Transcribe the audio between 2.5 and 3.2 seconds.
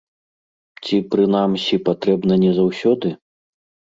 заўсёды?